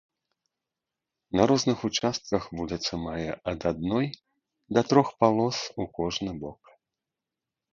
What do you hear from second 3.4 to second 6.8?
ад адной да трох палос у кожны бок.